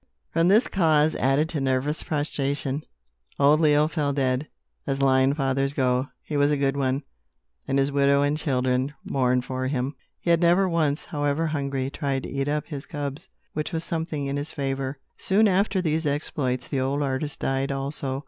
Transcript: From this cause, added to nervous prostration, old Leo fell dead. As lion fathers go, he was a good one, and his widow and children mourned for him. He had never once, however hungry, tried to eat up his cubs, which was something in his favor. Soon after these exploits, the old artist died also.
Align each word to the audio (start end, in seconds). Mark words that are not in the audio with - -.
From 0.33 0.47
this 0.47 0.67
cause, 0.67 1.13
added 1.17 1.47
to 1.49 1.61
nervous 1.61 2.01
prostration, 2.01 2.81
old 3.39 3.59
Leo 3.59 3.87
fell 3.87 4.13
dead. 4.13 4.47
As 4.87 4.99
lion 4.99 5.35
fathers 5.35 5.73
go, 5.73 6.07
he 6.23 6.35
was 6.35 6.49
a 6.49 6.57
good 6.57 6.75
one, 6.75 7.03
and 7.67 7.77
his 7.77 7.91
widow 7.91 8.23
and 8.23 8.35
children 8.35 8.95
mourned 9.05 9.45
for 9.45 9.67
him. 9.67 9.93
He 10.19 10.31
had 10.31 10.41
never 10.41 10.67
once, 10.67 11.05
however 11.05 11.45
hungry, 11.45 11.91
tried 11.91 12.23
to 12.23 12.29
eat 12.29 12.47
up 12.47 12.65
his 12.65 12.87
cubs, 12.87 13.29
which 13.53 13.71
was 13.71 13.83
something 13.83 14.25
in 14.25 14.37
his 14.37 14.49
favor. 14.51 14.97
Soon 15.19 15.47
after 15.47 15.83
these 15.83 16.07
exploits, 16.07 16.67
the 16.67 16.79
old 16.79 17.03
artist 17.03 17.39
died 17.39 17.71
also. 17.71 18.19